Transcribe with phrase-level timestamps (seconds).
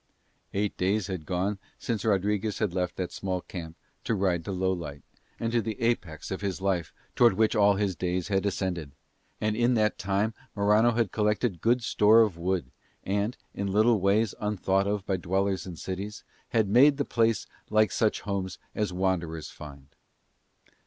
[0.55, 5.03] Eight days had gone since Rodriguez had left that small camp to ride to Lowlight,
[5.39, 8.93] and to the apex of his life towards which all his days had ascended;
[9.39, 12.71] and in that time Morano had collected good store of wood
[13.03, 17.91] and, in little ways unthought of by dwellers in cities, had made the place like
[17.91, 19.95] such homes as wanderers find.